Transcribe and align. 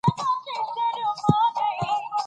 خپله 0.09 0.51
روغتیا 0.57 0.87
لومړیتوب 0.95 1.35
وګڼئ. 1.39 1.79